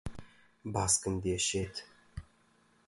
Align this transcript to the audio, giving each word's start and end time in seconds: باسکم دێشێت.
باسکم 0.73 1.15
دێشێت. 1.23 1.75